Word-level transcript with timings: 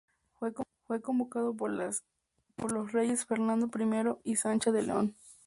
Fue 0.87 0.99
convocado 1.03 1.53
por 1.55 1.69
los 1.71 2.91
reyes 2.91 3.23
Fernando 3.27 3.69
I 4.23 4.31
y 4.31 4.35
Sancha 4.35 4.71
de 4.71 4.81
León. 4.81 5.15